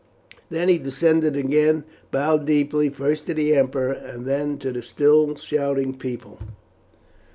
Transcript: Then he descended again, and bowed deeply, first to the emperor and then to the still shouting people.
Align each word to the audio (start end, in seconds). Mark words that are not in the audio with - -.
Then 0.49 0.67
he 0.67 0.79
descended 0.79 1.37
again, 1.37 1.69
and 1.73 1.83
bowed 2.09 2.47
deeply, 2.47 2.89
first 2.89 3.27
to 3.27 3.35
the 3.35 3.53
emperor 3.53 3.91
and 3.93 4.25
then 4.25 4.57
to 4.57 4.71
the 4.71 4.81
still 4.81 5.35
shouting 5.35 5.95
people. 5.95 6.39